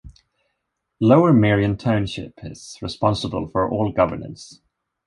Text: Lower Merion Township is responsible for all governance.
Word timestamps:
Lower 0.99 1.31
Merion 1.31 1.77
Township 1.77 2.33
is 2.43 2.75
responsible 2.81 3.45
for 3.49 3.69
all 3.69 3.91
governance. 3.91 4.59